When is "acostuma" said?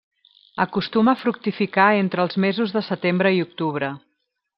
0.63-1.11